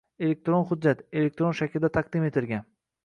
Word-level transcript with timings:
elektron 0.27 0.63
hujjat— 0.71 1.03
elektron 1.21 1.55
shaklda 1.59 1.93
qayd 1.99 2.29
etilgan 2.31 2.67